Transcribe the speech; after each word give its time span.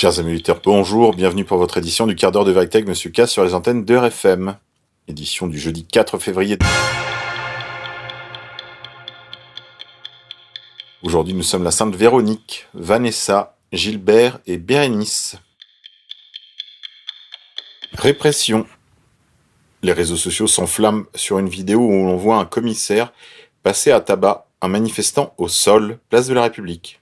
Chers 0.00 0.20
amis 0.20 0.30
auditeurs, 0.30 0.60
bonjour, 0.64 1.12
bienvenue 1.12 1.44
pour 1.44 1.58
votre 1.58 1.78
édition 1.78 2.06
du 2.06 2.14
quart 2.14 2.30
d'heure 2.30 2.44
de 2.44 2.52
vérité 2.52 2.78
avec 2.78 2.86
Monsieur 2.86 3.10
K 3.10 3.26
sur 3.26 3.42
les 3.42 3.52
antennes 3.52 3.84
de 3.84 3.96
RFM. 3.96 4.56
Édition 5.08 5.48
du 5.48 5.58
jeudi 5.58 5.84
4 5.84 6.20
février. 6.20 6.56
Aujourd'hui, 11.02 11.34
nous 11.34 11.42
sommes 11.42 11.64
la 11.64 11.72
Sainte 11.72 11.96
Véronique, 11.96 12.68
Vanessa, 12.74 13.56
Gilbert 13.72 14.38
et 14.46 14.56
Bérénice. 14.56 15.34
Répression. 17.94 18.68
Les 19.82 19.92
réseaux 19.92 20.14
sociaux 20.14 20.46
s'enflamment 20.46 21.06
sur 21.16 21.40
une 21.40 21.48
vidéo 21.48 21.80
où 21.80 21.90
l'on 21.90 22.16
voit 22.16 22.36
un 22.36 22.46
commissaire 22.46 23.12
passer 23.64 23.90
à 23.90 24.00
tabac 24.00 24.46
un 24.60 24.68
manifestant 24.68 25.34
au 25.38 25.48
sol, 25.48 25.98
place 26.08 26.28
de 26.28 26.34
la 26.34 26.42
République. 26.42 27.00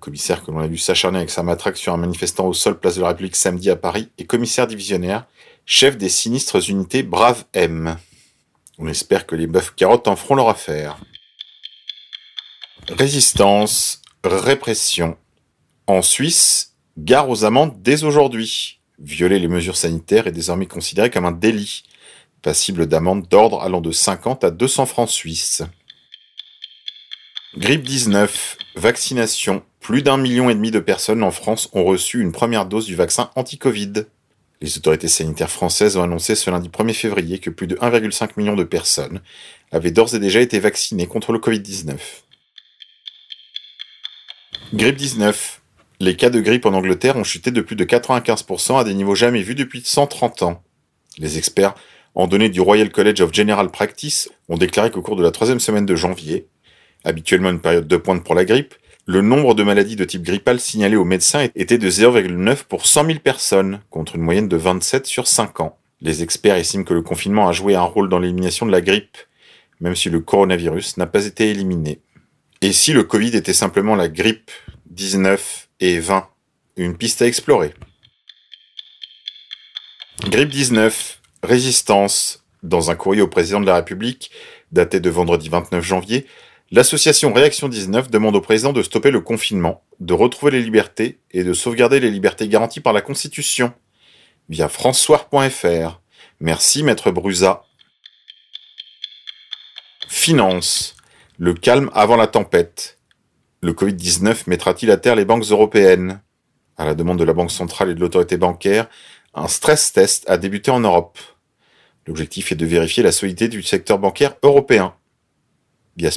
Commissaire 0.00 0.42
que 0.42 0.50
l'on 0.50 0.60
a 0.60 0.66
vu 0.66 0.78
s'acharner 0.78 1.18
avec 1.18 1.30
sa 1.30 1.42
matraque 1.42 1.76
sur 1.76 1.92
un 1.92 1.98
manifestant 1.98 2.46
au 2.46 2.54
sol, 2.54 2.80
place 2.80 2.96
de 2.96 3.02
la 3.02 3.08
République 3.08 3.36
samedi 3.36 3.70
à 3.70 3.76
Paris, 3.76 4.08
est 4.18 4.24
commissaire 4.24 4.66
divisionnaire, 4.66 5.26
chef 5.66 5.96
des 5.96 6.08
sinistres 6.08 6.70
unités 6.70 7.02
Brave 7.02 7.44
M. 7.52 7.96
On 8.78 8.88
espère 8.88 9.26
que 9.26 9.36
les 9.36 9.46
bœufs 9.46 9.72
carottes 9.76 10.08
en 10.08 10.16
feront 10.16 10.34
leur 10.34 10.48
affaire. 10.48 10.96
Résistance, 12.88 14.00
répression. 14.24 15.16
En 15.86 16.02
Suisse, 16.02 16.74
gare 16.96 17.28
aux 17.28 17.44
amendes 17.44 17.82
dès 17.82 18.04
aujourd'hui. 18.04 18.80
Violer 18.98 19.38
les 19.38 19.48
mesures 19.48 19.76
sanitaires 19.76 20.26
est 20.26 20.32
désormais 20.32 20.66
considéré 20.66 21.10
comme 21.10 21.26
un 21.26 21.32
délit, 21.32 21.84
passible 22.42 22.86
d'amende 22.86 23.28
d'ordre 23.28 23.62
allant 23.62 23.80
de 23.80 23.92
50 23.92 24.44
à 24.44 24.50
200 24.50 24.86
francs 24.86 25.10
suisses. 25.10 25.62
Grippe 27.56 27.82
19, 27.82 28.56
vaccination. 28.76 29.62
Plus 29.80 30.02
d'un 30.02 30.18
million 30.18 30.50
et 30.50 30.54
demi 30.54 30.70
de 30.70 30.78
personnes 30.78 31.22
en 31.22 31.30
France 31.30 31.70
ont 31.72 31.84
reçu 31.84 32.20
une 32.20 32.32
première 32.32 32.66
dose 32.66 32.86
du 32.86 32.94
vaccin 32.94 33.30
anti-Covid. 33.34 34.04
Les 34.60 34.76
autorités 34.76 35.08
sanitaires 35.08 35.50
françaises 35.50 35.96
ont 35.96 36.02
annoncé 36.02 36.34
ce 36.34 36.50
lundi 36.50 36.68
1er 36.68 36.92
février 36.92 37.38
que 37.38 37.48
plus 37.48 37.66
de 37.66 37.76
1,5 37.76 38.32
million 38.36 38.56
de 38.56 38.64
personnes 38.64 39.22
avaient 39.72 39.90
d'ores 39.90 40.14
et 40.14 40.18
déjà 40.18 40.40
été 40.40 40.60
vaccinées 40.60 41.06
contre 41.06 41.32
le 41.32 41.38
Covid-19. 41.38 41.96
Grippe 44.74 44.96
19. 44.96 45.62
Les 45.98 46.14
cas 46.14 46.30
de 46.30 46.40
grippe 46.40 46.66
en 46.66 46.74
Angleterre 46.74 47.16
ont 47.16 47.24
chuté 47.24 47.50
de 47.50 47.60
plus 47.62 47.76
de 47.76 47.84
95% 47.84 48.78
à 48.78 48.84
des 48.84 48.94
niveaux 48.94 49.14
jamais 49.14 49.42
vus 49.42 49.54
depuis 49.54 49.82
130 49.84 50.42
ans. 50.42 50.62
Les 51.18 51.38
experts 51.38 51.74
en 52.14 52.26
données 52.26 52.50
du 52.50 52.60
Royal 52.60 52.90
College 52.90 53.20
of 53.22 53.32
General 53.32 53.70
Practice 53.70 54.30
ont 54.48 54.58
déclaré 54.58 54.90
qu'au 54.90 55.02
cours 55.02 55.16
de 55.16 55.22
la 55.22 55.30
troisième 55.30 55.60
semaine 55.60 55.86
de 55.86 55.96
janvier, 55.96 56.48
habituellement 57.04 57.50
une 57.50 57.60
période 57.60 57.88
de 57.88 57.96
pointe 57.96 58.22
pour 58.22 58.34
la 58.34 58.44
grippe, 58.44 58.74
le 59.06 59.22
nombre 59.22 59.54
de 59.54 59.62
maladies 59.62 59.96
de 59.96 60.04
type 60.04 60.22
grippal 60.22 60.60
signalées 60.60 60.96
aux 60.96 61.04
médecins 61.04 61.48
était 61.54 61.78
de 61.78 61.90
0,9 61.90 62.64
pour 62.64 62.86
100 62.86 63.06
000 63.06 63.18
personnes, 63.20 63.80
contre 63.90 64.16
une 64.16 64.22
moyenne 64.22 64.48
de 64.48 64.56
27 64.56 65.06
sur 65.06 65.26
5 65.26 65.60
ans. 65.60 65.78
Les 66.00 66.22
experts 66.22 66.56
estiment 66.56 66.84
que 66.84 66.94
le 66.94 67.02
confinement 67.02 67.48
a 67.48 67.52
joué 67.52 67.74
un 67.74 67.82
rôle 67.82 68.08
dans 68.08 68.18
l'élimination 68.18 68.66
de 68.66 68.72
la 68.72 68.80
grippe, 68.80 69.16
même 69.80 69.96
si 69.96 70.10
le 70.10 70.20
coronavirus 70.20 70.96
n'a 70.96 71.06
pas 71.06 71.26
été 71.26 71.50
éliminé. 71.50 72.00
Et 72.62 72.72
si 72.72 72.92
le 72.92 73.04
Covid 73.04 73.36
était 73.36 73.54
simplement 73.54 73.96
la 73.96 74.08
grippe 74.08 74.50
19 74.90 75.68
et 75.80 75.98
20 75.98 76.28
Une 76.76 76.96
piste 76.96 77.22
à 77.22 77.26
explorer. 77.26 77.74
Grippe 80.28 80.50
19, 80.50 81.20
résistance. 81.42 82.44
Dans 82.62 82.90
un 82.90 82.94
courrier 82.94 83.22
au 83.22 83.28
président 83.28 83.60
de 83.60 83.64
la 83.64 83.76
République, 83.76 84.30
daté 84.70 85.00
de 85.00 85.08
vendredi 85.08 85.48
29 85.48 85.82
janvier, 85.82 86.26
L'association 86.72 87.32
Réaction 87.32 87.68
19 87.68 88.12
demande 88.12 88.36
au 88.36 88.40
président 88.40 88.72
de 88.72 88.84
stopper 88.84 89.10
le 89.10 89.20
confinement, 89.20 89.82
de 89.98 90.14
retrouver 90.14 90.52
les 90.52 90.62
libertés 90.62 91.18
et 91.32 91.42
de 91.42 91.52
sauvegarder 91.52 91.98
les 91.98 92.12
libertés 92.12 92.46
garanties 92.46 92.78
par 92.78 92.92
la 92.92 93.00
Constitution. 93.00 93.72
Via 94.48 94.68
françois.fr. 94.68 96.00
Merci, 96.38 96.84
maître 96.84 97.10
Brusa. 97.10 97.64
Finance. 100.06 100.94
Le 101.38 101.54
calme 101.54 101.90
avant 101.92 102.16
la 102.16 102.28
tempête. 102.28 103.00
Le 103.62 103.72
Covid-19 103.72 104.44
mettra-t-il 104.46 104.92
à 104.92 104.96
terre 104.96 105.16
les 105.16 105.24
banques 105.24 105.50
européennes? 105.50 106.22
À 106.76 106.84
la 106.84 106.94
demande 106.94 107.18
de 107.18 107.24
la 107.24 107.32
Banque 107.32 107.50
centrale 107.50 107.90
et 107.90 107.94
de 107.94 108.00
l'autorité 108.00 108.36
bancaire, 108.36 108.88
un 109.34 109.48
stress 109.48 109.92
test 109.92 110.30
a 110.30 110.38
débuté 110.38 110.70
en 110.70 110.80
Europe. 110.80 111.18
L'objectif 112.06 112.52
est 112.52 112.56
de 112.56 112.64
vérifier 112.64 113.02
la 113.02 113.10
solidité 113.10 113.48
du 113.48 113.64
secteur 113.64 113.98
bancaire 113.98 114.36
européen 114.44 114.94
via. 115.96 116.10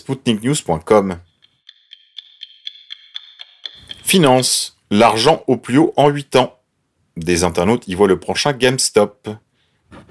Finance, 4.04 4.78
l'argent 4.92 5.44
au 5.48 5.58
plus 5.58 5.78
haut 5.78 5.94
en 5.98 6.10
8 6.10 6.36
ans. 6.36 6.60
Des 7.18 7.44
internautes 7.44 7.88
y 7.88 7.96
voient 7.96 8.08
le 8.08 8.20
prochain 8.20 8.54
GameStop. 8.54 9.30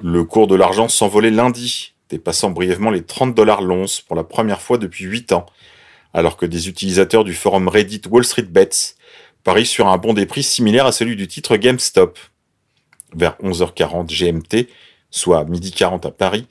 Le 0.02 0.24
cours 0.24 0.46
de 0.46 0.54
l'argent 0.54 0.88
s'envolait 0.88 1.30
lundi, 1.30 1.94
dépassant 2.08 2.50
brièvement 2.50 2.90
les 2.90 3.04
30 3.04 3.34
dollars 3.34 3.62
l'once 3.62 4.00
pour 4.00 4.16
la 4.16 4.24
première 4.24 4.60
fois 4.60 4.78
depuis 4.78 5.04
8 5.04 5.32
ans, 5.32 5.46
alors 6.14 6.36
que 6.36 6.46
des 6.46 6.68
utilisateurs 6.68 7.24
du 7.24 7.34
forum 7.34 7.68
Reddit 7.68 8.02
Wall 8.08 8.24
Street 8.24 8.42
Bets 8.42 8.96
parient 9.44 9.66
sur 9.66 9.88
un 9.88 9.98
bon 9.98 10.14
des 10.14 10.26
prix 10.26 10.42
similaire 10.42 10.86
à 10.86 10.92
celui 10.92 11.16
du 11.16 11.26
titre 11.26 11.56
GameStop. 11.56 12.18
Vers 13.14 13.36
11h40 13.42 14.06
GMT, 14.06 14.68
soit 15.10 15.44
midi 15.44 15.72
40 15.72 16.06
à 16.06 16.10
Paris, 16.10 16.46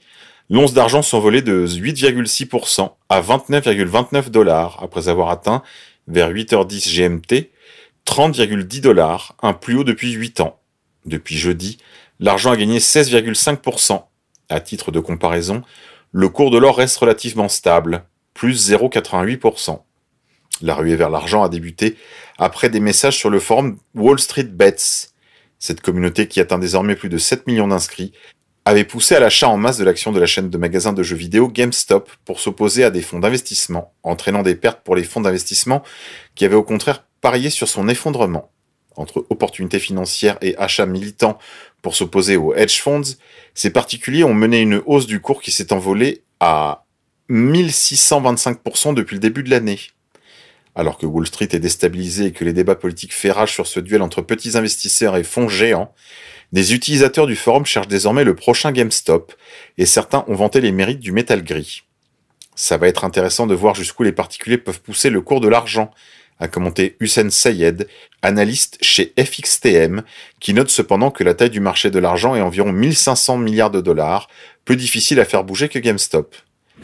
L'once 0.52 0.74
d'argent 0.74 1.00
s'envolait 1.00 1.40
de 1.40 1.66
8,6% 1.66 2.90
à 3.08 3.22
29,29 3.22 4.28
dollars 4.28 4.80
après 4.82 5.08
avoir 5.08 5.30
atteint, 5.30 5.62
vers 6.08 6.30
8h10 6.30 6.94
GMT, 6.94 7.50
30,10 8.04 8.82
dollars, 8.82 9.34
un 9.40 9.54
plus 9.54 9.76
haut 9.76 9.84
depuis 9.84 10.12
8 10.12 10.40
ans. 10.40 10.60
Depuis 11.06 11.38
jeudi, 11.38 11.78
l'argent 12.20 12.50
a 12.50 12.58
gagné 12.58 12.80
16,5%. 12.80 14.02
À 14.50 14.60
titre 14.60 14.92
de 14.92 15.00
comparaison, 15.00 15.62
le 16.10 16.28
cours 16.28 16.50
de 16.50 16.58
l'or 16.58 16.76
reste 16.76 16.98
relativement 16.98 17.48
stable, 17.48 18.04
plus 18.34 18.70
0,88%. 18.70 19.80
La 20.60 20.74
ruée 20.74 20.96
vers 20.96 21.08
l'argent 21.08 21.42
a 21.42 21.48
débuté 21.48 21.96
après 22.36 22.68
des 22.68 22.80
messages 22.80 23.16
sur 23.16 23.30
le 23.30 23.40
forum 23.40 23.78
Wall 23.94 24.18
Street 24.20 24.44
Bets. 24.44 25.08
Cette 25.58 25.80
communauté 25.80 26.28
qui 26.28 26.40
atteint 26.40 26.58
désormais 26.58 26.94
plus 26.94 27.08
de 27.08 27.16
7 27.16 27.46
millions 27.46 27.68
d'inscrits 27.68 28.12
avait 28.64 28.84
poussé 28.84 29.16
à 29.16 29.20
l'achat 29.20 29.48
en 29.48 29.56
masse 29.56 29.78
de 29.78 29.84
l'action 29.84 30.12
de 30.12 30.20
la 30.20 30.26
chaîne 30.26 30.48
de 30.48 30.58
magasins 30.58 30.92
de 30.92 31.02
jeux 31.02 31.16
vidéo 31.16 31.48
GameStop 31.48 32.10
pour 32.24 32.40
s'opposer 32.40 32.84
à 32.84 32.90
des 32.90 33.02
fonds 33.02 33.18
d'investissement, 33.18 33.92
entraînant 34.02 34.42
des 34.42 34.54
pertes 34.54 34.82
pour 34.84 34.94
les 34.94 35.02
fonds 35.02 35.20
d'investissement 35.20 35.82
qui 36.34 36.44
avaient 36.44 36.54
au 36.54 36.62
contraire 36.62 37.04
parié 37.20 37.50
sur 37.50 37.68
son 37.68 37.88
effondrement. 37.88 38.50
Entre 38.94 39.24
opportunités 39.30 39.78
financières 39.78 40.38
et 40.42 40.56
achats 40.58 40.86
militants 40.86 41.38
pour 41.80 41.96
s'opposer 41.96 42.36
aux 42.36 42.54
hedge 42.54 42.80
funds, 42.80 43.16
ces 43.54 43.70
particuliers 43.70 44.24
ont 44.24 44.34
mené 44.34 44.60
une 44.60 44.82
hausse 44.86 45.06
du 45.06 45.20
cours 45.20 45.40
qui 45.40 45.50
s'est 45.50 45.72
envolée 45.72 46.22
à 46.40 46.84
1625% 47.30 48.94
depuis 48.94 49.14
le 49.14 49.20
début 49.20 49.42
de 49.42 49.50
l'année. 49.50 49.80
Alors 50.74 50.98
que 50.98 51.06
Wall 51.06 51.26
Street 51.26 51.48
est 51.52 51.58
déstabilisé 51.58 52.26
et 52.26 52.32
que 52.32 52.44
les 52.44 52.52
débats 52.52 52.74
politiques 52.74 53.12
fait 53.12 53.32
sur 53.46 53.66
ce 53.66 53.80
duel 53.80 54.02
entre 54.02 54.22
petits 54.22 54.56
investisseurs 54.56 55.16
et 55.16 55.24
fonds 55.24 55.48
géants, 55.48 55.94
des 56.52 56.74
utilisateurs 56.74 57.26
du 57.26 57.36
forum 57.36 57.66
cherchent 57.66 57.88
désormais 57.88 58.24
le 58.24 58.34
prochain 58.34 58.72
GameStop, 58.72 59.32
et 59.78 59.86
certains 59.86 60.24
ont 60.28 60.34
vanté 60.34 60.60
les 60.60 60.72
mérites 60.72 61.00
du 61.00 61.12
métal 61.12 61.42
gris. 61.42 61.82
Ça 62.54 62.76
va 62.76 62.88
être 62.88 63.04
intéressant 63.04 63.46
de 63.46 63.54
voir 63.54 63.74
jusqu'où 63.74 64.02
les 64.02 64.12
particuliers 64.12 64.58
peuvent 64.58 64.80
pousser 64.80 65.10
le 65.10 65.22
cours 65.22 65.40
de 65.40 65.48
l'argent, 65.48 65.90
a 66.38 66.48
commenté 66.48 66.96
Hussein 67.00 67.30
Sayed, 67.30 67.88
analyste 68.20 68.78
chez 68.82 69.12
FXTM, 69.18 70.02
qui 70.40 70.54
note 70.54 70.70
cependant 70.70 71.10
que 71.10 71.24
la 71.24 71.34
taille 71.34 71.50
du 71.50 71.60
marché 71.60 71.90
de 71.90 71.98
l'argent 71.98 72.34
est 72.34 72.40
environ 72.40 72.72
1500 72.72 73.38
milliards 73.38 73.70
de 73.70 73.80
dollars, 73.80 74.28
plus 74.64 74.76
difficile 74.76 75.20
à 75.20 75.24
faire 75.24 75.44
bouger 75.44 75.68
que 75.68 75.78
GameStop. 75.78 76.34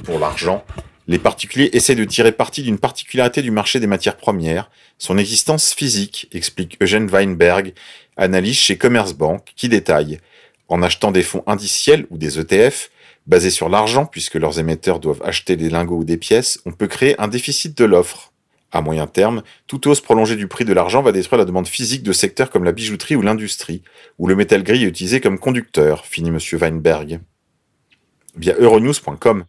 Pour 0.05 0.19
l'argent, 0.19 0.65
les 1.09 1.19
particuliers 1.19 1.71
essaient 1.73 1.95
de 1.95 2.05
tirer 2.05 2.33
parti 2.33 2.63
d'une 2.63 2.79
particularité 2.79 3.41
du 3.41 3.51
marché 3.51 3.81
des 3.81 3.87
matières 3.87 4.19
premières, 4.19 4.71
son 4.99 5.17
existence 5.17 5.73
physique, 5.73 6.29
explique 6.33 6.77
Eugène 6.83 7.09
Weinberg, 7.09 7.73
analyse 8.19 8.59
chez 8.59 8.77
Commerzbank, 8.77 9.43
qui 9.57 9.71
détaille 9.71 10.21
En 10.69 10.83
achetant 10.83 11.11
des 11.11 11.23
fonds 11.23 11.43
indiciels 11.47 12.07
ou 12.11 12.19
des 12.19 12.39
ETF, 12.39 12.91
basés 13.27 13.51
sur 13.51 13.71
l'argent 13.71 14.05
puisque 14.05 14.35
leurs 14.35 14.59
émetteurs 14.59 15.01
doivent 15.01 15.23
acheter 15.25 15.57
des 15.57 15.71
lingots 15.71 15.97
ou 15.97 16.05
des 16.05 16.19
pièces, 16.19 16.61
on 16.67 16.73
peut 16.73 16.87
créer 16.87 17.19
un 17.19 17.29
déficit 17.29 17.77
de 17.77 17.87
l'offre. 17.87 18.33
À 18.71 18.83
moyen 18.83 19.07
terme, 19.07 19.43
toute 19.67 19.87
hausse 19.87 20.03
prolongée 20.03 20.37
du 20.37 20.47
prix 20.47 20.67
de 20.67 20.75
l'argent 20.75 21.01
va 21.01 21.13
détruire 21.13 21.39
la 21.39 21.47
demande 21.47 21.69
physique 21.69 22.03
de 22.03 22.13
secteurs 22.13 22.51
comme 22.51 22.65
la 22.65 22.73
bijouterie 22.73 23.17
ou 23.17 23.23
l'industrie, 23.23 23.83
où 24.19 24.29
le 24.29 24.37
métal 24.37 24.63
gris 24.63 24.85
est 24.85 24.89
utilisé 24.89 25.23
comme 25.23 25.39
conducteur, 25.39 26.05
finit 26.05 26.29
M. 26.29 26.39
Weinberg. 26.61 27.21
Via 28.37 28.55
euronews.com. 28.59 29.45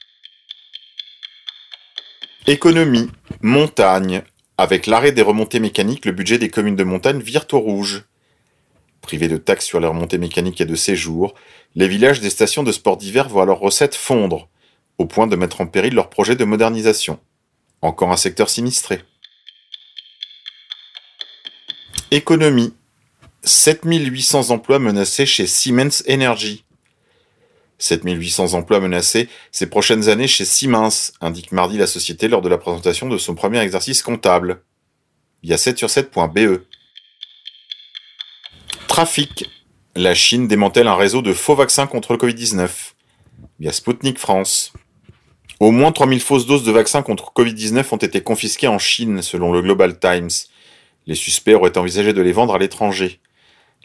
Économie, 2.49 3.11
montagne. 3.43 4.23
Avec 4.57 4.87
l'arrêt 4.87 5.11
des 5.11 5.21
remontées 5.21 5.59
mécaniques, 5.59 6.07
le 6.07 6.11
budget 6.11 6.39
des 6.39 6.49
communes 6.49 6.75
de 6.75 6.83
montagne 6.83 7.19
vire 7.19 7.45
au 7.51 7.59
rouge. 7.59 8.05
Privés 9.01 9.27
de 9.27 9.37
taxes 9.37 9.67
sur 9.67 9.79
les 9.79 9.85
remontées 9.85 10.17
mécaniques 10.17 10.59
et 10.59 10.65
de 10.65 10.73
séjour, 10.73 11.35
les 11.75 11.87
villages 11.87 12.21
des 12.21 12.31
stations 12.31 12.63
de 12.63 12.71
sport 12.71 12.97
d'hiver 12.97 13.29
voient 13.29 13.45
leurs 13.45 13.59
recettes 13.59 13.93
fondre, 13.93 14.49
au 14.97 15.05
point 15.05 15.27
de 15.27 15.35
mettre 15.35 15.61
en 15.61 15.67
péril 15.67 15.93
leur 15.93 16.09
projet 16.09 16.35
de 16.35 16.43
modernisation. 16.43 17.19
Encore 17.83 18.11
un 18.11 18.17
secteur 18.17 18.49
sinistré. 18.49 19.03
Économie. 22.09 22.73
7800 23.43 24.49
emplois 24.49 24.79
menacés 24.79 25.27
chez 25.27 25.45
Siemens 25.45 26.01
Energy. 26.09 26.63
7800 27.79 28.53
emplois 28.53 28.79
menacés 28.79 29.29
ces 29.51 29.69
prochaines 29.69 30.09
années 30.09 30.27
chez 30.27 30.45
Siemens, 30.45 31.13
indique 31.21 31.51
mardi 31.51 31.77
la 31.77 31.87
société 31.87 32.27
lors 32.27 32.41
de 32.41 32.49
la 32.49 32.57
présentation 32.57 33.07
de 33.09 33.17
son 33.17 33.35
premier 33.35 33.59
exercice 33.59 34.03
comptable. 34.03 34.61
Via 35.41 35.57
7 35.57 35.77
sur 35.77 35.87
7.be. 35.87 36.61
Trafic. 38.87 39.49
La 39.95 40.13
Chine 40.13 40.47
démantèle 40.47 40.87
un 40.87 40.95
réseau 40.95 41.21
de 41.21 41.33
faux 41.33 41.55
vaccins 41.55 41.87
contre 41.87 42.13
le 42.13 42.19
Covid-19. 42.19 42.69
Via 43.59 43.71
Sputnik 43.71 44.19
France. 44.19 44.73
Au 45.59 45.71
moins 45.71 45.91
3000 45.91 46.21
fausses 46.21 46.45
doses 46.45 46.63
de 46.63 46.71
vaccins 46.71 47.01
contre 47.01 47.33
Covid-19 47.35 47.85
ont 47.91 47.97
été 47.97 48.21
confisquées 48.21 48.67
en 48.67 48.79
Chine, 48.79 49.21
selon 49.21 49.51
le 49.51 49.61
Global 49.61 49.99
Times. 49.99 50.29
Les 51.05 51.15
suspects 51.15 51.55
auraient 51.55 51.77
envisagé 51.77 52.13
de 52.13 52.21
les 52.21 52.31
vendre 52.31 52.53
à 52.53 52.59
l'étranger. 52.59 53.19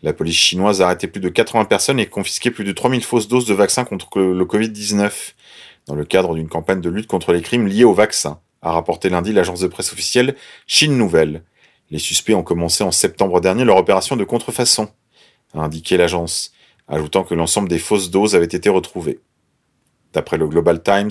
La 0.03 0.13
police 0.13 0.37
chinoise 0.37 0.83
a 0.83 0.87
arrêté 0.87 1.07
plus 1.07 1.21
de 1.21 1.29
80 1.29 1.65
personnes 1.65 1.99
et 1.99 2.07
confisqué 2.07 2.51
plus 2.51 2.65
de 2.65 2.73
3000 2.73 3.03
fausses 3.03 3.29
doses 3.29 3.47
de 3.47 3.55
vaccins 3.55 3.85
contre 3.85 4.21
le 4.21 4.45
Covid-19 4.45 5.33
dans 5.87 5.95
le 5.95 6.05
cadre 6.05 6.35
d'une 6.35 6.49
campagne 6.49 6.81
de 6.81 6.91
lutte 6.91 7.07
contre 7.07 7.33
les 7.33 7.43
crimes 7.43 7.67
liés 7.67 7.85
au 7.85 7.95
vaccin, 7.95 8.41
a 8.63 8.73
rapporté 8.73 9.09
lundi 9.09 9.33
l'agence 9.33 9.61
de 9.61 9.67
presse 9.67 9.93
officielle 9.93 10.35
Chine 10.67 10.97
Nouvelle. 10.97 11.43
Les 11.91 11.99
suspects 11.99 12.35
ont 12.35 12.43
commencé 12.43 12.83
en 12.83 12.91
septembre 12.91 13.41
dernier 13.41 13.65
leur 13.65 13.77
opération 13.77 14.17
de 14.17 14.25
contrefaçon, 14.25 14.91
a 15.55 15.61
indiqué 15.61 15.97
l'agence, 15.97 16.53
ajoutant 16.89 17.25
que 17.25 17.35
l'ensemble 17.35 17.69
des 17.69 17.79
fausses 17.79 18.11
doses 18.11 18.35
avait 18.35 18.45
été 18.47 18.69
retrouvées. 18.69 19.21
D'après 20.13 20.39
le 20.39 20.47
Global 20.47 20.83
Times, 20.83 21.11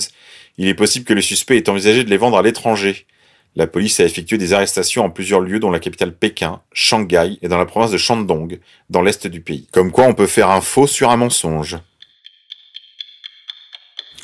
il 0.57 0.67
est 0.67 0.73
possible 0.73 1.05
que 1.05 1.13
les 1.13 1.21
suspects 1.21 1.57
aient 1.57 1.69
envisagé 1.69 2.03
de 2.03 2.09
les 2.09 2.17
vendre 2.17 2.37
à 2.37 2.41
l'étranger, 2.41 3.05
la 3.55 3.67
police 3.67 3.99
a 3.99 4.05
effectué 4.05 4.37
des 4.37 4.53
arrestations 4.53 5.05
en 5.05 5.09
plusieurs 5.09 5.39
lieux 5.39 5.59
dont 5.59 5.71
la 5.71 5.79
capitale 5.79 6.15
Pékin, 6.15 6.61
Shanghai 6.71 7.37
et 7.41 7.47
dans 7.47 7.57
la 7.57 7.65
province 7.65 7.91
de 7.91 7.97
Shandong, 7.97 8.59
dans 8.89 9.01
l'est 9.01 9.27
du 9.27 9.41
pays. 9.41 9.67
Comme 9.71 9.91
quoi 9.91 10.05
on 10.05 10.13
peut 10.13 10.27
faire 10.27 10.49
un 10.49 10.61
faux 10.61 10.87
sur 10.87 11.11
un 11.11 11.17
mensonge. 11.17 11.77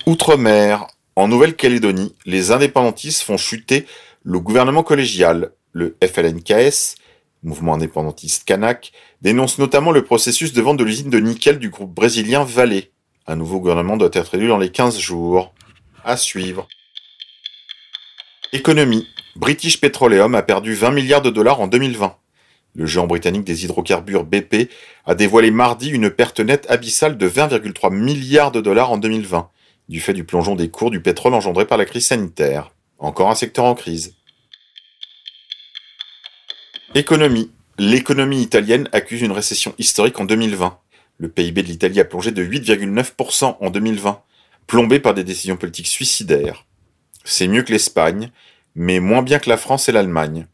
Outre-mer, 0.08 0.88
en 1.16 1.28
Nouvelle-Calédonie, 1.28 2.16
les 2.26 2.52
indépendantistes 2.52 3.22
font 3.22 3.38
chuter 3.38 3.86
le 4.24 4.40
gouvernement 4.40 4.84
collégial. 4.84 5.52
Le 5.72 5.96
FLNKS, 6.04 6.96
mouvement 7.44 7.76
indépendantiste 7.76 8.46
kanak, 8.46 8.92
dénonce 9.22 9.60
notamment 9.60 9.92
le 9.92 10.04
processus 10.04 10.54
de 10.54 10.62
vente 10.62 10.78
de 10.78 10.84
l'usine 10.84 11.12
de 11.12 11.20
nickel 11.20 11.60
du 11.60 11.70
groupe 11.70 11.94
brésilien 11.94 12.44
Vale. 12.44 12.84
Un 13.28 13.36
nouveau 13.36 13.60
gouvernement 13.60 13.98
doit 13.98 14.10
être 14.14 14.34
élu 14.34 14.48
dans 14.48 14.58
les 14.58 14.72
15 14.72 14.98
jours. 14.98 15.54
À 16.04 16.18
suivre. 16.18 16.68
Économie. 18.52 19.08
British 19.36 19.80
Petroleum 19.80 20.34
a 20.34 20.42
perdu 20.42 20.74
20 20.74 20.90
milliards 20.90 21.22
de 21.22 21.30
dollars 21.30 21.62
en 21.62 21.68
2020. 21.68 22.18
Le 22.74 22.88
géant 22.88 23.06
britannique 23.06 23.44
des 23.44 23.64
hydrocarbures 23.64 24.24
BP 24.24 24.72
a 25.06 25.14
dévoilé 25.14 25.52
mardi 25.52 25.90
une 25.90 26.10
perte 26.10 26.40
nette 26.40 26.66
abyssale 26.68 27.16
de 27.16 27.30
20,3 27.30 27.94
milliards 27.94 28.52
de 28.52 28.60
dollars 28.60 28.92
en 28.92 28.98
2020, 28.98 29.52
du 29.88 30.00
fait 30.00 30.14
du 30.14 30.24
plongeon 30.24 30.56
des 30.56 30.70
cours 30.70 30.90
du 30.90 31.00
pétrole 31.00 31.36
engendré 31.36 31.68
par 31.68 31.78
la 31.78 31.86
crise 31.86 32.08
sanitaire. 32.08 32.72
Encore 32.98 33.30
un 33.30 33.36
secteur 33.36 33.66
en 33.66 33.76
crise. 33.76 34.16
Économie. 36.96 37.52
L'économie 37.78 38.42
italienne 38.42 38.90
accuse 38.94 39.22
une 39.22 39.32
récession 39.32 39.76
historique 39.78 40.20
en 40.20 40.26
2020. 40.26 40.80
Le 41.18 41.30
PIB 41.30 41.62
de 41.62 41.68
l'Italie 41.68 42.00
a 42.00 42.06
plongé 42.06 42.32
de 42.32 42.44
8,9% 42.44 43.58
en 43.60 43.70
2020, 43.70 44.24
plombé 44.66 45.00
par 45.00 45.14
des 45.14 45.24
décisions 45.24 45.56
politiques 45.56 45.88
suicidaires. 45.88 46.66
C'est 47.30 47.48
mieux 47.48 47.64
que 47.64 47.72
l'Espagne, 47.72 48.32
mais 48.76 49.00
moins 49.00 49.22
bien 49.22 49.40
que 49.40 49.50
la 49.50 49.58
France 49.58 49.90
et 49.90 49.92
l'Allemagne. 49.92 50.48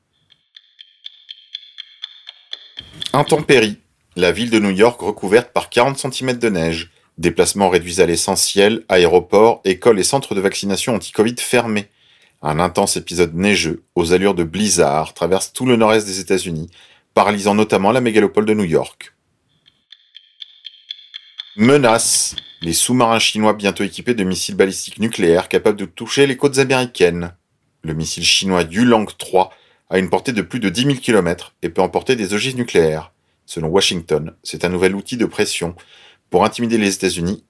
Intempéries. 3.14 3.80
La 4.18 4.32
ville 4.32 4.50
de 4.50 4.60
New 4.60 4.72
York 4.72 5.00
recouverte 5.02 5.52
par 5.52 5.70
40 5.70 5.98
cm 5.98 6.38
de 6.38 6.50
neige. 6.50 6.92
Déplacements 7.18 7.70
réduits 7.70 8.02
à 8.02 8.06
l'essentiel, 8.06 8.84
aéroports, 8.90 9.62
écoles 9.64 10.00
et 10.00 10.04
centres 10.04 10.36
de 10.36 10.42
vaccination 10.42 10.96
anti-Covid 10.96 11.36
fermés. 11.38 11.88
Un 12.42 12.60
intense 12.60 12.98
épisode 12.98 13.34
neigeux, 13.36 13.84
aux 13.96 14.14
allures 14.14 14.36
de 14.36 14.44
blizzard, 14.44 15.14
traverse 15.14 15.54
tout 15.54 15.66
le 15.66 15.78
nord-est 15.78 16.06
des 16.06 16.20
États-Unis, 16.20 16.70
paralysant 17.14 17.56
notamment 17.56 17.92
la 17.92 18.02
mégalopole 18.02 18.46
de 18.46 18.54
New 18.54 18.66
York. 18.66 19.16
Menace. 21.56 22.36
Les 22.66 22.74
sous-marins 22.74 23.20
chinois 23.20 23.54
bientôt 23.54 23.84
équipés 23.84 24.16
de 24.16 24.24
missiles 24.24 24.56
balistiques 24.56 24.98
nucléaires 24.98 25.50
capables 25.50 25.78
de 25.78 25.86
toucher 25.86 26.26
les 26.26 26.36
côtes 26.36 26.58
américaines. 26.58 27.36
Le 27.84 27.94
missile 27.94 28.26
chinois 28.26 28.64
Yulang 28.64 29.06
3 29.06 29.52
a 29.92 30.00
une 30.00 30.10
portée 30.10 30.32
de 30.32 30.42
plus 30.42 30.60
de 30.60 30.70
10 30.70 30.82
000 30.82 30.96
km 30.96 31.54
et 31.62 31.70
peut 31.70 31.84
emporter 31.84 32.16
des 32.16 32.34
ogives 32.34 32.56
nucléaires. 32.56 33.12
Selon 33.46 33.68
Washington, 33.68 34.34
c'est 34.42 34.66
un 34.66 34.70
nouvel 34.70 34.96
outil 34.96 35.16
de 35.16 35.28
pression 35.28 35.76
pour 36.32 36.44
intimider 36.44 36.80
les 36.80 36.96
États-Unis 36.96 37.44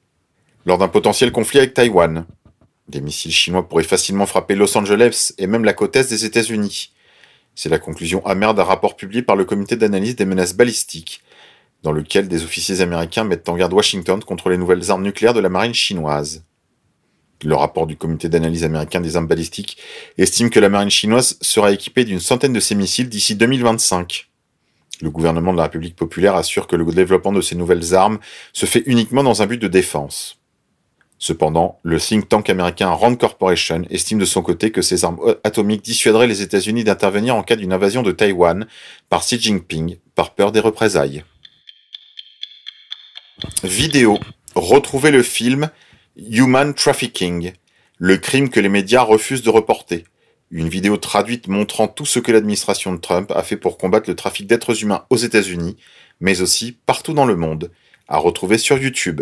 lors 0.65 0.77
d'un 0.77 0.89
potentiel 0.89 1.31
conflit 1.31 1.59
avec 1.59 1.73
Taïwan. 1.73 2.25
Des 2.89 2.99
missiles 2.99 3.31
chinois 3.31 3.69
pourraient 3.69 3.83
facilement 3.83 4.25
frapper 4.25 4.55
Los 4.55 4.77
Angeles 4.77 5.31
et 5.37 5.47
même 5.47 5.63
la 5.63 5.71
côte 5.71 5.95
est 5.95 6.09
des 6.09 6.25
États-Unis. 6.25 6.91
C'est 7.55 7.69
la 7.69 7.79
conclusion 7.79 8.25
amère 8.25 8.53
d'un 8.53 8.65
rapport 8.65 8.97
publié 8.97 9.21
par 9.21 9.37
le 9.37 9.45
comité 9.45 9.77
d'analyse 9.77 10.17
des 10.17 10.25
menaces 10.25 10.57
balistiques, 10.57 11.23
dans 11.83 11.91
lequel 11.91 12.27
des 12.27 12.43
officiers 12.43 12.81
américains 12.81 13.23
mettent 13.23 13.49
en 13.49 13.55
garde 13.55 13.73
Washington 13.73 14.23
contre 14.23 14.49
les 14.49 14.57
nouvelles 14.57 14.91
armes 14.91 15.03
nucléaires 15.03 15.33
de 15.33 15.39
la 15.39 15.49
marine 15.49 15.73
chinoise. 15.73 16.43
Le 17.43 17.55
rapport 17.55 17.85
du 17.85 17.97
comité 17.97 18.29
d'analyse 18.29 18.63
américain 18.63 19.01
des 19.01 19.17
armes 19.17 19.27
balistiques 19.27 19.77
estime 20.17 20.49
que 20.49 20.59
la 20.59 20.69
marine 20.69 20.89
chinoise 20.89 21.37
sera 21.41 21.71
équipée 21.71 22.05
d'une 22.05 22.19
centaine 22.19 22.53
de 22.53 22.59
ces 22.59 22.75
missiles 22.75 23.09
d'ici 23.09 23.35
2025. 23.35 24.29
Le 25.01 25.09
gouvernement 25.09 25.51
de 25.51 25.57
la 25.57 25.63
République 25.63 25.95
populaire 25.95 26.35
assure 26.35 26.67
que 26.67 26.75
le 26.75 26.85
développement 26.85 27.33
de 27.33 27.41
ces 27.41 27.55
nouvelles 27.55 27.93
armes 27.93 28.19
se 28.53 28.65
fait 28.65 28.83
uniquement 28.85 29.23
dans 29.23 29.41
un 29.41 29.45
but 29.45 29.61
de 29.61 29.67
défense. 29.67 30.39
Cependant, 31.17 31.79
le 31.83 31.99
think 31.99 32.27
tank 32.29 32.49
américain 32.49 32.89
Rand 32.89 33.15
Corporation 33.15 33.83
estime 33.89 34.19
de 34.19 34.25
son 34.25 34.41
côté 34.41 34.71
que 34.71 34.81
ces 34.81 35.05
armes 35.05 35.19
atomiques 35.43 35.83
dissuaderaient 35.83 36.27
les 36.27 36.41
États-Unis 36.41 36.83
d'intervenir 36.83 37.35
en 37.35 37.43
cas 37.43 37.55
d'une 37.55 37.73
invasion 37.73 38.03
de 38.03 38.11
Taïwan 38.11 38.67
par 39.09 39.21
Xi 39.21 39.39
Jinping 39.39 39.97
par 40.13 40.35
peur 40.35 40.51
des 40.51 40.59
représailles. 40.59 41.23
Vidéo. 43.63 44.19
Retrouvez 44.55 45.11
le 45.11 45.23
film 45.23 45.69
Human 46.17 46.73
Trafficking, 46.73 47.53
le 47.97 48.17
crime 48.17 48.49
que 48.49 48.59
les 48.59 48.69
médias 48.69 49.01
refusent 49.01 49.43
de 49.43 49.49
reporter. 49.49 50.05
Une 50.51 50.69
vidéo 50.69 50.97
traduite 50.97 51.47
montrant 51.47 51.87
tout 51.87 52.05
ce 52.05 52.19
que 52.19 52.31
l'administration 52.31 52.93
de 52.93 52.99
Trump 52.99 53.31
a 53.31 53.43
fait 53.43 53.57
pour 53.57 53.77
combattre 53.77 54.09
le 54.09 54.15
trafic 54.15 54.47
d'êtres 54.47 54.83
humains 54.83 55.05
aux 55.09 55.17
États-Unis, 55.17 55.75
mais 56.19 56.41
aussi 56.41 56.77
partout 56.85 57.13
dans 57.13 57.25
le 57.25 57.35
monde, 57.35 57.71
à 58.07 58.17
retrouver 58.17 58.57
sur 58.57 58.77
YouTube 58.77 59.21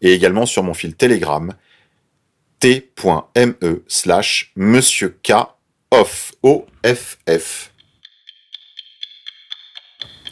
et 0.00 0.12
également 0.12 0.46
sur 0.46 0.62
mon 0.62 0.74
fil 0.74 0.94
Telegram 0.94 1.54
t.me 2.58 3.84
slash 3.88 4.52
monsieur 4.56 5.18
K. 5.22 5.32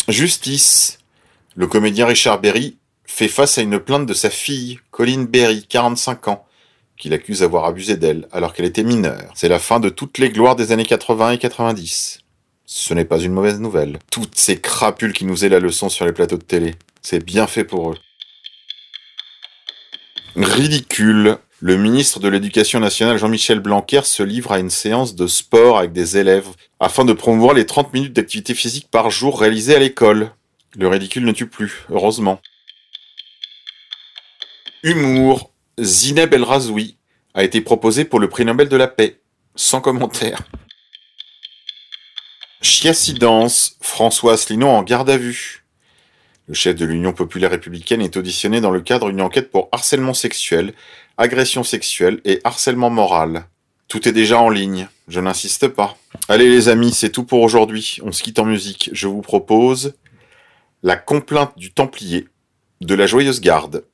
Justice. 0.08 0.98
Le 1.54 1.66
comédien 1.66 2.06
Richard 2.06 2.40
Berry 2.40 2.79
fait 3.10 3.28
face 3.28 3.58
à 3.58 3.62
une 3.62 3.78
plainte 3.78 4.06
de 4.06 4.14
sa 4.14 4.30
fille, 4.30 4.78
Colin 4.92 5.24
Berry, 5.24 5.66
45 5.68 6.28
ans, 6.28 6.46
qui 6.96 7.08
l'accuse 7.08 7.40
d'avoir 7.40 7.64
abusé 7.64 7.96
d'elle 7.96 8.26
alors 8.32 8.54
qu'elle 8.54 8.64
était 8.64 8.84
mineure. 8.84 9.30
C'est 9.34 9.48
la 9.48 9.58
fin 9.58 9.80
de 9.80 9.88
toutes 9.90 10.16
les 10.18 10.30
gloires 10.30 10.56
des 10.56 10.72
années 10.72 10.86
80 10.86 11.32
et 11.32 11.38
90. 11.38 12.20
Ce 12.64 12.94
n'est 12.94 13.04
pas 13.04 13.18
une 13.18 13.32
mauvaise 13.32 13.60
nouvelle. 13.60 13.98
Toutes 14.10 14.38
ces 14.38 14.60
crapules 14.60 15.12
qui 15.12 15.24
nous 15.24 15.44
aient 15.44 15.50
la 15.50 15.58
leçon 15.58 15.88
sur 15.88 16.06
les 16.06 16.12
plateaux 16.12 16.38
de 16.38 16.44
télé. 16.44 16.76
C'est 17.02 17.22
bien 17.22 17.46
fait 17.46 17.64
pour 17.64 17.90
eux. 17.90 17.96
Ridicule. 20.36 21.36
Le 21.58 21.76
ministre 21.76 22.20
de 22.20 22.28
l'Éducation 22.28 22.80
nationale 22.80 23.18
Jean-Michel 23.18 23.60
Blanquer 23.60 24.02
se 24.04 24.22
livre 24.22 24.52
à 24.52 24.60
une 24.60 24.70
séance 24.70 25.14
de 25.14 25.26
sport 25.26 25.78
avec 25.78 25.92
des 25.92 26.16
élèves 26.16 26.48
afin 26.78 27.04
de 27.04 27.12
promouvoir 27.12 27.52
les 27.52 27.66
30 27.66 27.92
minutes 27.92 28.14
d'activité 28.14 28.54
physique 28.54 28.88
par 28.90 29.10
jour 29.10 29.40
réalisées 29.40 29.74
à 29.74 29.80
l'école. 29.80 30.30
Le 30.76 30.88
ridicule 30.88 31.24
ne 31.24 31.32
tue 31.32 31.48
plus, 31.48 31.84
heureusement. 31.90 32.40
Humour. 34.82 35.52
Zineb 35.78 36.32
El 36.32 36.42
Razoui 36.42 36.96
a 37.34 37.44
été 37.44 37.60
proposé 37.60 38.06
pour 38.06 38.18
le 38.18 38.28
prix 38.28 38.46
Nobel 38.46 38.68
de 38.68 38.76
la 38.76 38.88
paix. 38.88 39.20
Sans 39.54 39.82
commentaire. 39.82 40.42
Chiacidance. 42.62 43.76
François 43.80 44.34
Asselineau 44.34 44.68
en 44.68 44.82
garde 44.82 45.10
à 45.10 45.18
vue. 45.18 45.64
Le 46.46 46.54
chef 46.54 46.76
de 46.76 46.86
l'Union 46.86 47.12
populaire 47.12 47.50
républicaine 47.50 48.00
est 48.00 48.16
auditionné 48.16 48.62
dans 48.62 48.70
le 48.70 48.80
cadre 48.80 49.10
d'une 49.10 49.20
enquête 49.20 49.50
pour 49.50 49.68
harcèlement 49.70 50.14
sexuel, 50.14 50.72
agression 51.18 51.62
sexuelle 51.62 52.20
et 52.24 52.40
harcèlement 52.42 52.90
moral. 52.90 53.44
Tout 53.86 54.08
est 54.08 54.12
déjà 54.12 54.40
en 54.40 54.48
ligne, 54.48 54.88
je 55.08 55.20
n'insiste 55.20 55.68
pas. 55.68 55.96
Allez 56.28 56.48
les 56.48 56.68
amis, 56.68 56.92
c'est 56.92 57.10
tout 57.10 57.24
pour 57.24 57.42
aujourd'hui. 57.42 57.98
On 58.02 58.12
se 58.12 58.22
quitte 58.22 58.38
en 58.38 58.46
musique. 58.46 58.90
Je 58.92 59.06
vous 59.08 59.20
propose 59.20 59.94
La 60.82 60.96
complainte 60.96 61.56
du 61.56 61.72
Templier 61.72 62.28
de 62.80 62.94
la 62.94 63.06
Joyeuse 63.06 63.40
Garde. 63.40 63.84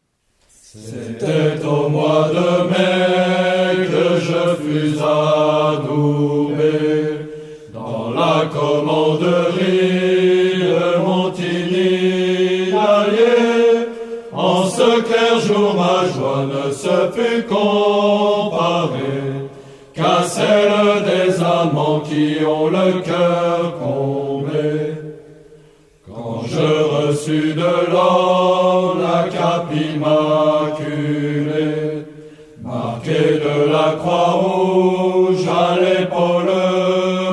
C'était 0.84 1.64
au 1.66 1.88
mois 1.88 2.28
de 2.28 2.68
mai 2.68 3.86
que 3.86 4.20
je 4.20 4.42
fus 4.62 4.98
adoubé 5.00 6.76
dans 7.72 8.10
la 8.10 8.44
commanderie 8.46 10.60
de 10.60 10.98
Montigny 11.04 12.72
d'Allier. 12.72 13.88
En 14.32 14.64
ce 14.64 15.00
clair 15.00 15.38
jour, 15.40 15.74
ma 15.74 16.04
joie 16.12 16.44
ne 16.46 16.70
se 16.70 17.10
fut 17.14 17.42
comparée 17.44 19.48
qu'à 19.94 20.22
celle 20.24 21.04
des 21.04 21.42
amants 21.42 22.00
qui 22.00 22.44
ont 22.44 22.68
le 22.68 23.00
cœur 23.00 23.78
comblé. 23.78 24.94
Quand 26.06 26.42
je 26.46 26.66
reçus 26.96 27.54
de 27.54 27.72
l'or 27.90 28.96
la 29.00 29.28
capima 29.28 30.55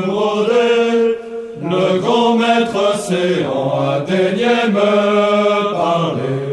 brodée, 0.07 1.17
le 1.62 2.00
grand 2.00 2.35
maître 2.38 3.00
séant 3.00 3.71
atteignait 3.95 4.67
me 4.69 5.73
parler. 5.73 6.43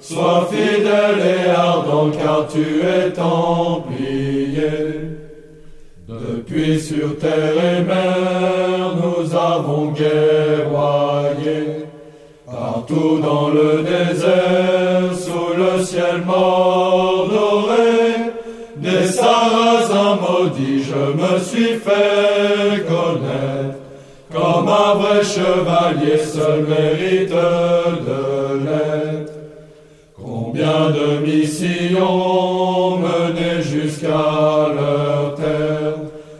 Sois 0.00 0.48
fidèle 0.50 1.20
et 1.24 1.50
ardent 1.50 2.10
car 2.10 2.46
tu 2.48 2.82
es 2.82 3.10
templier. 3.12 4.82
Depuis 6.08 6.80
sur 6.80 7.18
terre 7.18 7.56
et 7.56 7.82
mer, 7.82 8.96
nous 9.00 9.34
avons 9.34 9.92
guerroyé. 9.92 11.86
Partout 12.46 13.18
dans 13.22 13.48
le 13.48 13.82
désert, 13.82 15.16
sous 15.16 15.56
le 15.56 15.82
ciel 15.82 16.22
mordoré, 16.26 17.92
des 18.76 19.06
je 20.50 21.12
me 21.20 21.38
suis 21.38 21.74
fait 21.78 22.84
connaître. 22.86 23.78
Comme 24.32 24.68
un 24.68 24.94
vrai 24.94 25.22
chevalier 25.22 26.18
seul 26.18 26.66
mérite 26.66 27.30
de 27.30 28.64
l'être. 28.64 29.32
Combien 30.16 30.90
de 30.90 31.18
missions 31.26 32.98
menées 32.98 33.62
jusqu'à 33.62 34.08
leur 34.08 35.34
terre, 35.34 35.96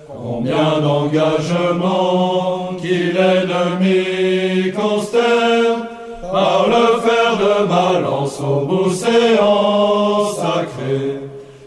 combien 0.08 0.80
d'engagements 0.80 2.70
qui 2.80 3.12
l'ennemi 3.12 4.72
consterne, 4.72 5.86
par 6.22 6.66
le 6.68 7.00
fer 7.00 7.36
de 7.38 7.66
ma 7.66 8.00
lance 8.00 8.40
au 8.40 8.66
bousséant 8.66 10.26
sacré? 10.34 11.21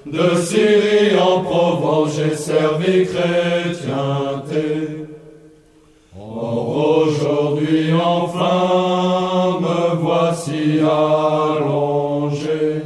De 0.06 0.36
Syrie 0.36 1.18
en 1.18 1.42
Provence 1.42 2.16
j'ai 2.16 2.36
servi 2.36 3.08
chrétienté. 3.08 5.08
Or 6.16 7.08
aujourd'hui 7.08 7.92
enfin 7.92 9.60
me 9.62 9.96
voici 9.96 10.80
allongé 10.80 12.84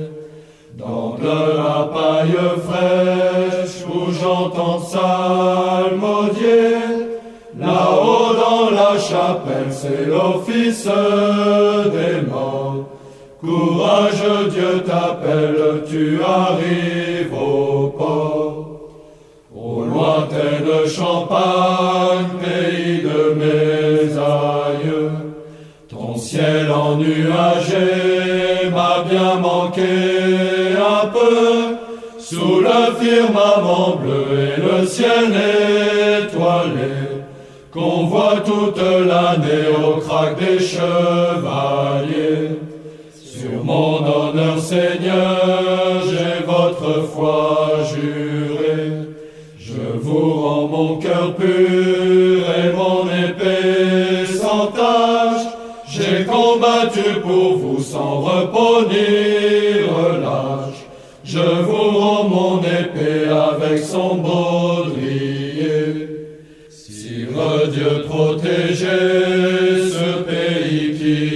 dans 0.78 1.18
de 1.18 1.58
la 1.58 1.90
paille 1.94 2.40
fraîche 2.68 3.84
où 3.86 4.14
j'entends 4.14 4.80
psalmodier. 4.80 6.78
Là-haut 7.60 8.34
dans 8.34 8.70
la 8.70 8.98
chapelle, 8.98 9.72
c'est 9.72 10.06
l'office 10.06 10.86
des 10.86 12.22
morts. 12.30 12.86
Courage, 13.42 14.50
Dieu 14.50 14.84
t'appelle, 14.86 15.84
tu 15.90 16.20
arrives 16.22 17.34
au 17.34 17.88
port. 17.88 18.66
Au 19.56 19.84
lointaine 19.84 20.86
Champagne, 20.88 22.28
pays 22.44 23.02
de 23.02 23.34
mes 23.36 24.18
aïeux, 24.18 25.12
ton 25.88 26.18
ciel 26.18 26.70
ennuagé 26.70 28.70
m'a 28.74 29.04
bien 29.10 29.36
manqué 29.36 30.76
un 30.76 31.08
peu, 31.08 31.78
sous 32.20 32.60
le 32.60 32.94
firmament 33.00 33.96
bleu 34.02 34.26
et 34.38 34.58
le 34.60 34.86
ciel 34.86 35.34
étoilé, 36.24 37.24
qu'on 37.72 38.08
voit 38.08 38.42
toute 38.46 38.82
l'année 38.82 39.70
au 39.82 40.02
crack 40.02 40.38
des 40.38 40.60
chevaliers. 40.60 42.60
Mon 43.70 44.04
honneur, 44.04 44.58
Seigneur, 44.58 46.02
j'ai 46.10 46.44
votre 46.44 47.04
foi 47.14 47.82
juré. 47.94 49.06
Je 49.60 50.00
vous 50.02 50.42
rends 50.42 50.68
mon 50.68 50.98
cœur 50.98 51.36
pur 51.36 51.46
et 52.62 52.74
mon 52.76 53.04
épée 53.28 54.26
sans 54.26 54.72
tache. 54.72 55.46
J'ai 55.88 56.26
combattu 56.26 57.20
pour 57.22 57.58
vous 57.58 57.80
sans 57.84 58.22
repos 58.22 58.88
ni 58.90 59.84
relâche. 59.98 60.82
Je 61.24 61.38
vous 61.38 62.00
rends 62.00 62.24
mon 62.24 62.62
épée 62.64 63.30
avec 63.30 63.84
son 63.84 64.16
baudrier. 64.16 66.08
Sire 66.70 67.68
Dieu 67.72 68.04
protégez 68.10 68.88
ce 69.94 70.24
pays 70.24 70.98
qui 70.98 71.29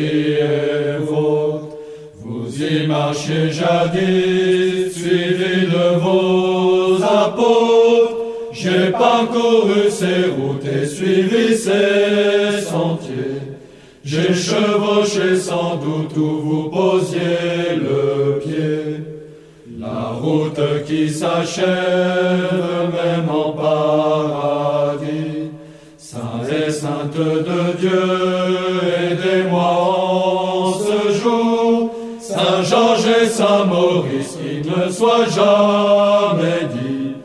Marchez 2.93 3.49
jadis, 3.51 4.93
suivi 4.93 5.65
de 5.75 5.87
vos 6.03 7.01
apôtres. 7.01 8.17
J'ai 8.51 8.91
parcouru 8.91 9.89
ces 9.89 10.21
routes 10.35 10.67
et 10.77 10.85
suivi 10.85 11.57
ces 11.57 12.61
sentiers. 12.61 13.41
J'ai 14.05 14.31
chevauché 14.31 15.35
sans 15.37 15.77
doute 15.77 16.15
où 16.15 16.29
vous 16.45 16.69
posiez 16.69 17.77
le 17.87 18.39
pied. 18.43 19.03
La 19.79 20.01
route 20.21 20.61
qui 20.85 21.09
s'achève 21.09 21.65
même 22.99 23.27
en 23.27 23.49
paradis. 23.53 25.49
Saint 25.97 26.45
et 26.47 26.69
sainte 26.69 27.17
de 27.17 27.61
Dieu, 27.79 28.22
Georges 33.23 33.29
et 33.29 33.29
Saint 33.29 33.65
Maurice, 33.65 34.37
qu'il 34.37 34.71
ne 34.71 34.91
soit 34.91 35.25
jamais 35.29 36.67
dit 36.73 37.15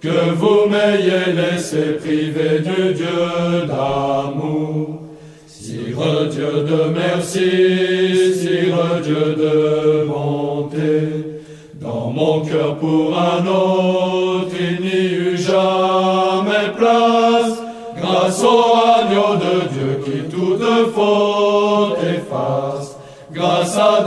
que 0.00 0.34
vous 0.34 0.68
m'ayez 0.68 1.32
laissé 1.32 1.94
priver 2.00 2.58
du 2.60 2.94
Dieu 2.94 3.66
d'amour. 3.66 5.00
Sire 5.46 6.28
Dieu 6.30 6.64
de 6.64 6.92
merci, 6.94 8.34
Sire 8.34 9.00
Dieu 9.02 9.34
de 9.36 10.06
bonté, 10.06 11.42
dans 11.80 12.10
mon 12.10 12.40
cœur 12.40 12.76
pour 12.76 13.16
un 13.18 13.46
autre 13.46 14.52
il 14.60 14.80
n'y 14.84 15.14
eut 15.14 15.36
jamais 15.36 16.70
place, 16.76 17.58
grâce 18.00 18.42
au 18.44 18.62
agneau 18.98 19.36
de 19.36 19.68
Dieu 19.72 20.00
qui 20.04 20.34
toute 20.34 20.92
faute 20.94 21.98
efface, 22.02 22.96
grâce 23.32 23.76
à 23.76 24.02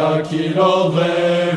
aqui 0.00 0.52
não 0.54 0.90
vem. 0.90 1.47